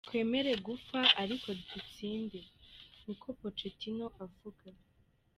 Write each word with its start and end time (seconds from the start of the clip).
Twemera 0.07 0.51
gupfa 0.67 0.99
ariko 1.21 1.47
dutsinde," 1.69 2.39
niko 3.03 3.27
Pochettino 3.39 4.05
avuga. 4.23 4.67